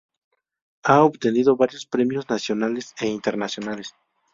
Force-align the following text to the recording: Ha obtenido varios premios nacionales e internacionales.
Ha 0.81 1.03
obtenido 1.03 1.55
varios 1.57 1.85
premios 1.85 2.27
nacionales 2.27 2.95
e 3.01 3.05
internacionales. 3.07 3.93